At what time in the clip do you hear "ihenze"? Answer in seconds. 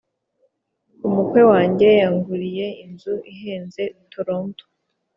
3.31-3.83